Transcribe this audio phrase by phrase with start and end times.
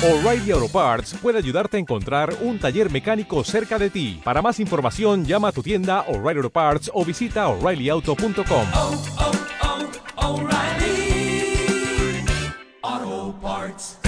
[0.00, 4.20] O'Reilly Auto Parts puede ayudarte a encontrar un taller mecánico cerca de ti.
[4.22, 8.66] Para más información, llama a tu tienda O'Reilly Auto Parts o visita oreillyauto.com.
[8.76, 10.42] oh,
[12.92, 14.00] oh, Parts.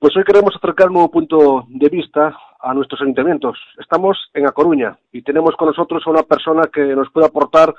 [0.00, 3.56] Pues hoy queremos acercar un nuevo punto de vista a nuestros ayuntamientos.
[3.78, 7.72] Estamos en A Coruña y tenemos con nosotros a una persona que nos puede aportar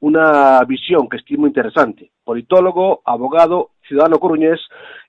[0.00, 2.10] una visión que estimo interesante.
[2.24, 4.60] Politólogo, abogado, ciudadano coruñés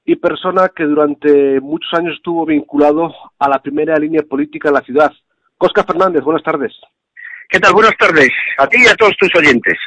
[0.06, 4.82] y persona que durante muchos años estuvo vinculado a la primera línea política de la
[4.82, 5.12] ciudad.
[5.58, 6.74] Cosca Fernández, buenas tardes.
[7.50, 7.74] ¿Qué tal?
[7.74, 8.30] Buenas tardes.
[8.58, 9.78] A ti y a todos tus oyentes.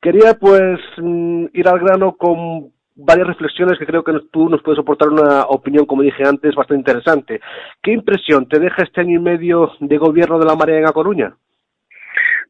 [0.00, 4.80] Quería pues mm, ir al grano con varias reflexiones que creo que tú nos puedes
[4.80, 7.40] aportar una opinión, como dije antes, bastante interesante.
[7.82, 10.92] ¿Qué impresión te deja este año y medio de gobierno de la Marea en A
[10.92, 11.36] Coruña?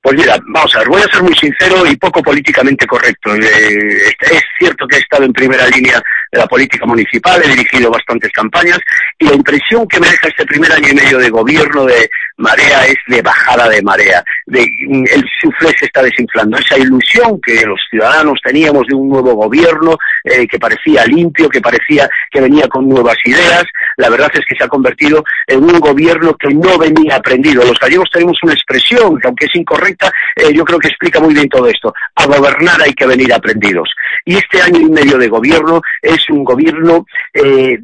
[0.06, 3.34] Pues mira, vamos a ver, voy a ser muy sincero y poco políticamente correcto.
[3.34, 7.90] Eh, es cierto que he estado en primera línea de la política municipal, he dirigido
[7.90, 8.78] bastantes campañas
[9.18, 12.86] y la impresión que me deja este primer año y medio de gobierno de marea
[12.86, 14.24] es de bajada de marea.
[14.46, 16.58] De, el suflé se está desinflando.
[16.58, 21.60] Esa ilusión que los ciudadanos teníamos de un nuevo gobierno eh, que parecía limpio, que
[21.60, 23.64] parecía que venía con nuevas ideas,
[23.96, 27.64] la verdad es que se ha convertido en un gobierno que no venía aprendido.
[27.64, 31.34] Los gallegos tenemos una expresión que aunque es incorrecta, eh, yo creo que explica muy
[31.34, 31.92] bien todo esto.
[32.14, 33.88] A gobernar hay que venir aprendidos.
[34.24, 37.78] Y este año y medio de gobierno es un gobierno, eh,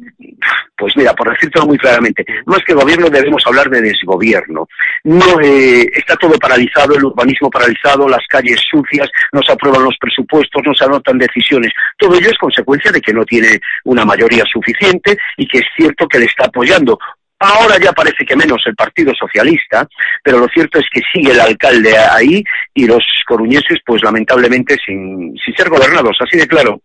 [0.83, 4.67] pues mira, por decirlo muy claramente, más que gobierno debemos hablar de desgobierno.
[5.05, 9.95] No eh, está todo paralizado, el urbanismo paralizado, las calles sucias, no se aprueban los
[9.97, 11.71] presupuestos, no se anotan decisiones.
[11.97, 16.05] Todo ello es consecuencia de que no tiene una mayoría suficiente y que es cierto
[16.05, 16.99] que le está apoyando
[17.39, 19.87] Ahora ya parece que menos el Partido Socialista,
[20.21, 25.33] pero lo cierto es que sigue el alcalde ahí y los coruñeses, pues lamentablemente, sin,
[25.43, 26.81] sin ser gobernados, así de claro.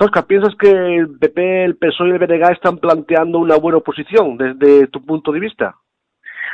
[0.00, 4.38] Cosca, ¿piensas que el PP, el PSOE y el BNG están planteando una buena oposición
[4.38, 5.76] desde tu punto de vista?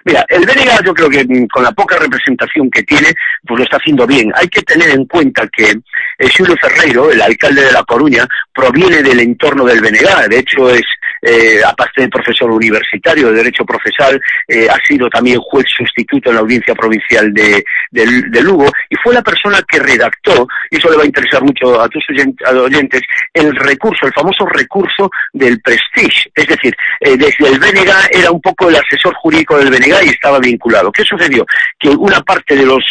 [0.07, 3.09] Mira, el BNG yo creo que mm, con la poca representación que tiene,
[3.45, 4.33] pues lo está haciendo bien.
[4.37, 5.73] Hay que tener en cuenta que
[6.19, 6.29] eh,
[6.61, 10.29] Ferreiro, el alcalde de La Coruña, proviene del entorno del BNG.
[10.29, 10.85] De hecho, es
[11.23, 16.37] eh, aparte de profesor universitario de Derecho Procesal, eh, ha sido también juez sustituto en
[16.37, 20.99] la Audiencia Provincial de, de, Lugo y fue la persona que redactó, y eso le
[20.99, 23.03] va a interesar mucho a tus oyentes,
[23.35, 26.31] el recurso, el famoso recurso del Prestige.
[26.35, 29.71] Es decir, eh, desde el BNG era un poco el asesor jurídico del
[30.05, 30.93] Y estaba vinculado.
[30.93, 31.45] ¿Qué sucedió?
[31.79, 32.83] Que una parte de los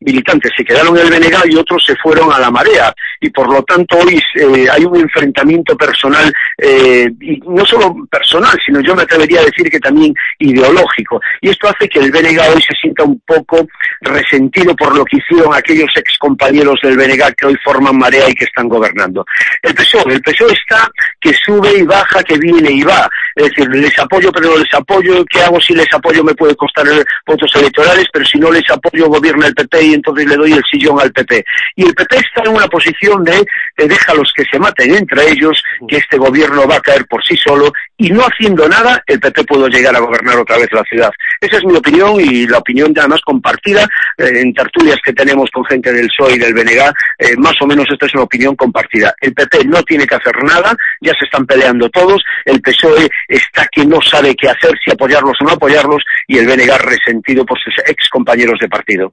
[0.00, 3.50] militantes se quedaron en el BNG y otros se fueron a la marea y por
[3.50, 8.94] lo tanto hoy eh, hay un enfrentamiento personal eh, y no solo personal, sino yo
[8.94, 11.20] me atrevería a decir que también ideológico.
[11.40, 13.66] Y esto hace que el BNG hoy se sienta un poco
[14.02, 18.34] resentido por lo que hicieron aquellos ex compañeros del BNG que hoy forman marea y
[18.34, 19.24] que están gobernando.
[19.62, 20.88] El PSOE, el PSOE está
[21.20, 23.08] que sube y baja, que viene y va.
[23.34, 26.22] Es decir, les apoyo pero no les apoyo, ¿qué hago si les apoyo?
[26.22, 26.86] Me puede costar
[27.26, 30.62] votos electorales, pero si no les apoyo gobierna el PP y entonces le doy el
[30.70, 31.44] sillón al PP.
[31.76, 33.44] Y el PP está en una posición de,
[33.76, 37.06] de deja a los que se maten entre ellos, que este gobierno va a caer
[37.06, 40.68] por sí solo y no haciendo nada, el PP puede llegar a gobernar otra vez
[40.72, 41.10] la ciudad.
[41.40, 43.88] Esa es mi opinión y la opinión de, además compartida
[44.18, 47.66] eh, en tertulias que tenemos con gente del PSOE y del BNG, eh, más o
[47.66, 49.14] menos esta es una opinión compartida.
[49.20, 53.66] El PP no tiene que hacer nada, ya se están peleando todos, el PSOE está
[53.70, 57.58] que no sabe qué hacer, si apoyarlos o no apoyarlos, y el BNG resentido por
[57.58, 59.12] sus ex compañeros de partido.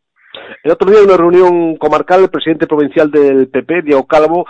[0.63, 4.45] El otro día en una reunión comarcal, el presidente provincial del PP, Diego Calvo,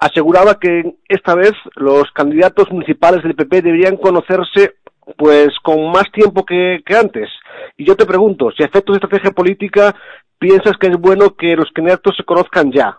[0.00, 4.74] aseguraba que esta vez los candidatos municipales del PP deberían conocerse
[5.16, 7.28] pues con más tiempo que, antes.
[7.76, 9.94] Y yo te pregunto, si a efectos de estrategia política
[10.38, 12.98] piensas que es bueno que los candidatos se conozcan ya.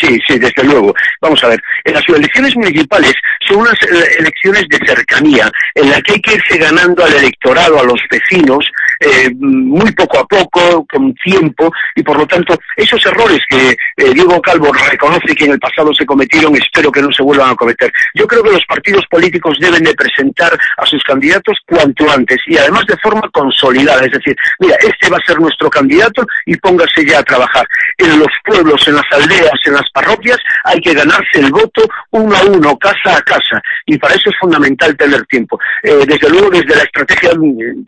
[0.00, 0.94] Sí, sí, desde luego.
[1.20, 3.12] Vamos a ver, en las elecciones municipales
[3.46, 3.74] son unas
[4.18, 8.64] elecciones de cercanía, en la que hay que irse ganando al electorado, a los vecinos,
[9.02, 14.14] eh, muy poco a poco, con tiempo, y por lo tanto, esos errores que eh,
[14.14, 17.56] Diego Calvo reconoce que en el pasado se cometieron, espero que no se vuelvan a
[17.56, 17.92] cometer.
[18.14, 22.56] Yo creo que los partidos políticos deben de presentar a sus candidatos cuanto antes, y
[22.56, 27.04] además de forma consolidada, es decir, mira, este va a ser nuestro candidato y póngase
[27.04, 27.66] ya a trabajar.
[27.98, 32.36] En los pueblos, en las aldeas, en las parroquias hay que ganarse el voto uno
[32.36, 35.58] a uno, casa a casa, y para eso es fundamental tener tiempo.
[35.82, 37.30] Eh, desde luego, desde la estrategia,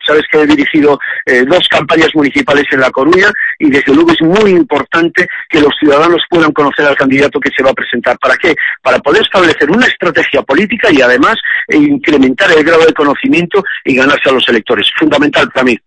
[0.05, 4.21] sabes que he dirigido eh, dos campañas municipales en La Coruña, y desde luego es
[4.21, 8.17] muy importante que los ciudadanos puedan conocer al candidato que se va a presentar.
[8.19, 8.55] ¿Para qué?
[8.81, 11.35] Para poder establecer una estrategia política y además
[11.67, 14.89] eh, incrementar el grado de conocimiento y ganarse a los electores.
[14.97, 15.77] Fundamental para mí.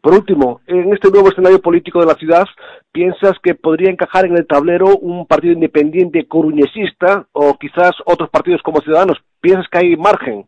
[0.00, 2.44] Por último, en este nuevo escenario político de la ciudad,
[2.92, 8.62] ¿piensas que podría encajar en el tablero un partido independiente coruñesista o quizás otros partidos
[8.62, 9.18] como Ciudadanos?
[9.40, 10.46] ¿Piensas que hay margen?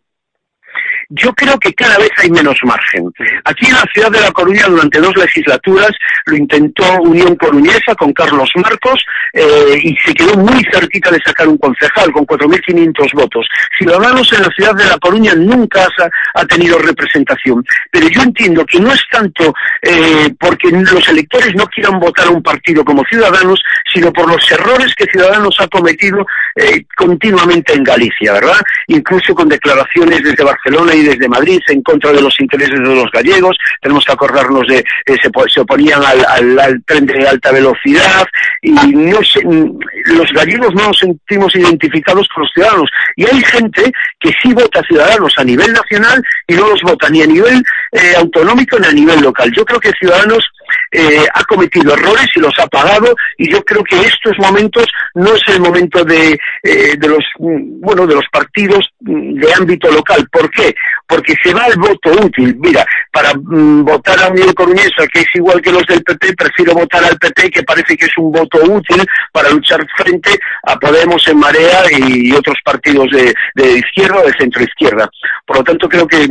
[1.11, 3.11] Yo creo que cada vez hay menos margen.
[3.45, 5.91] Aquí en la ciudad de La Coruña durante dos legislaturas
[6.27, 11.49] lo intentó Unión Coruñesa con Carlos Marcos eh, y se quedó muy cerquita de sacar
[11.49, 13.47] un concejal con 4.500 votos.
[13.79, 18.67] Ciudadanos en la ciudad de La Coruña nunca ha, ha tenido representación, pero yo entiendo
[18.67, 23.05] que no es tanto eh, porque los electores no quieran votar a un partido como
[23.05, 26.27] Ciudadanos, sino por los errores que Ciudadanos ha cometido
[26.57, 28.61] eh, continuamente en Galicia, ¿verdad?
[28.89, 33.11] Incluso con declaraciones desde Barcelona y desde Madrid en contra de los intereses de los
[33.13, 33.57] gallegos.
[33.81, 38.27] Tenemos que acordarnos de eh, se, oponían al, al, al, tren de alta velocidad
[38.63, 42.91] y se, los gallegos no nos sentimos identificados con los ciudadanos.
[43.17, 47.23] Y hay gente que sí vota ciudadanos a nivel nacional y no los vota ni
[47.23, 49.53] a nivel eh, autonómico ni a nivel local.
[49.69, 50.45] Creo que Ciudadanos
[50.93, 55.35] eh, ha cometido errores y los ha pagado y yo creo que estos momentos no
[55.35, 60.27] es el momento de, eh, de los bueno de los partidos de ámbito local.
[60.33, 60.75] ¿Por qué?
[61.07, 62.57] Porque se va el voto útil.
[62.59, 66.75] Mira, para mm, votar a Unión Coruñesa, que es igual que los del PP, prefiero
[66.75, 71.27] votar al PP, que parece que es un voto útil para luchar frente a Podemos
[71.29, 75.09] en Marea y otros partidos de, de izquierda o de centro izquierda.
[75.47, 76.27] Por lo tanto, creo que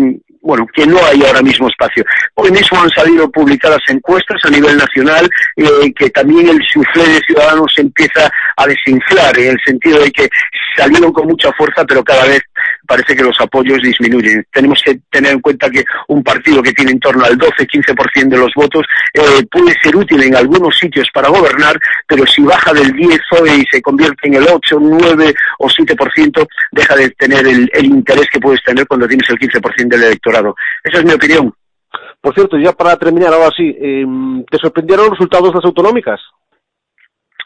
[0.48, 2.06] bueno, que no hay ahora mismo espacio.
[2.36, 7.20] Hoy mismo han salido publicadas encuestas a nivel nacional eh, que también el suflé de
[7.28, 10.30] Ciudadanos empieza a desinflar, en el sentido de que
[10.78, 12.40] salieron con mucha fuerza, pero cada vez
[12.88, 14.46] parece que los apoyos disminuyen.
[14.52, 18.38] Tenemos que tener en cuenta que un partido que tiene en torno al 12-15% de
[18.38, 22.92] los votos eh, puede ser útil en algunos sitios para gobernar, pero si baja del
[22.94, 23.20] 10
[23.58, 28.28] y se convierte en el 8, 9 o 7%, deja de tener el, el interés
[28.32, 30.56] que puedes tener cuando tienes el 15% del electorado.
[30.84, 31.54] Esa es mi opinión.
[32.22, 34.06] Por cierto, ya para terminar ahora sí, eh,
[34.50, 36.20] ¿te sorprendieron los resultados de las autonómicas?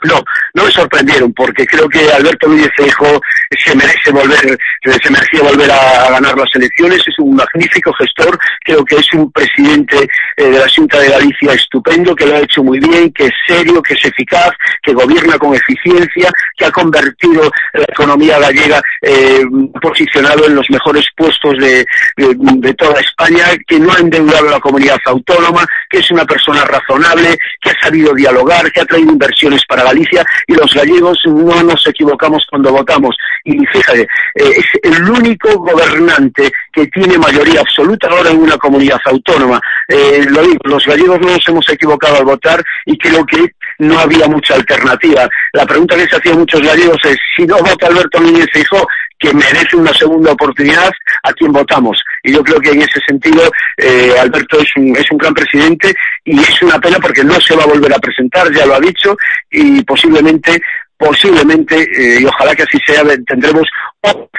[0.03, 0.24] No,
[0.56, 3.21] no me sorprendieron porque creo que Alberto Núñez Feijóo
[3.63, 8.83] se merece volver, se merecía volver a, ganar las elecciones, es un magnífico gestor, creo
[8.83, 10.07] que es un presidente
[10.38, 13.33] eh, de la Junta de Galicia estupendo, que lo ha hecho muy bien, que es
[13.48, 14.51] serio, que es eficaz,
[14.81, 19.44] que gobierna con eficiencia, que ha convertido la economía gallega eh,
[19.81, 21.86] posicionado en los mejores puestos de,
[22.18, 26.25] de, de toda España, que no ha endeudado a la comunidad autónoma, que es una
[26.25, 31.20] persona razonable, que ha sabido dialogar, que ha traído inversiones para Galicia y los gallegos
[31.26, 33.16] no nos equivocamos cuando votamos.
[33.44, 39.00] Y fíjate, eh, es el único gobernante que tiene mayoría absoluta ahora en una comunidad
[39.06, 39.60] autónoma.
[39.88, 44.00] Eh, lo digo, los gallegos no nos hemos equivocado al votar y creo que no
[44.00, 45.28] había mucha alternativa.
[45.54, 48.88] La pregunta que se hacía muchos gallegos es, si no vota Alberto Núñez Feijóo,
[49.21, 50.91] que merece una segunda oportunidad,
[51.23, 52.01] ¿a quién votamos?
[52.23, 53.44] Y yo creo que en ese sentido
[53.77, 55.94] eh, Alberto es un, es un gran presidente
[56.25, 58.79] y es una pena porque no se va a volver a presentar, ya lo ha
[58.79, 59.15] dicho,
[59.50, 60.59] y posiblemente
[60.97, 63.68] posiblemente, eh, y ojalá que así sea, tendremos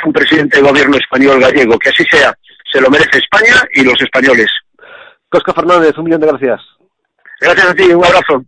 [0.04, 2.32] un presidente de gobierno español gallego, que así sea.
[2.72, 4.46] Se lo merece España y los españoles.
[5.28, 6.60] Cosca Fernández, un millón de gracias.
[7.40, 8.44] Gracias a ti, un abrazo.